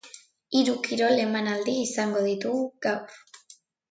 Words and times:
Hiru 0.59 0.71
kirol 0.85 1.19
emanaldi 1.25 1.75
izango 1.83 2.23
ditugu 2.31 2.65
gaur. 2.87 3.17